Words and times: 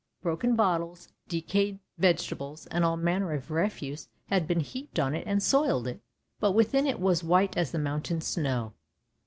Broken 0.23 0.55
bottles, 0.55 1.09
decayed 1.27 1.77
vegetables, 1.99 2.65
and 2.71 2.83
all 2.83 2.97
manner 2.97 3.33
of 3.33 3.51
refuse, 3.51 4.09
had 4.29 4.47
been 4.47 4.61
heaped 4.61 4.97
on 4.97 5.13
it 5.13 5.27
and 5.27 5.43
soiled 5.43 5.87
it, 5.87 6.01
but 6.39 6.53
within 6.53 6.87
it 6.87 6.99
was 6.99 7.23
white 7.23 7.55
as 7.55 7.71
the 7.71 7.77
mountain 7.77 8.19
snow. 8.19 8.73